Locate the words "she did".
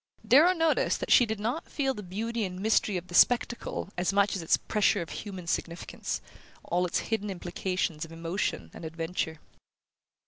1.11-1.39